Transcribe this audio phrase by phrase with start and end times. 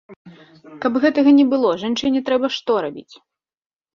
[0.85, 3.13] Каб гэтага не было, жанчыне трэба што рабіць?